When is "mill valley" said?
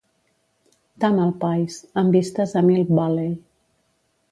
2.71-3.31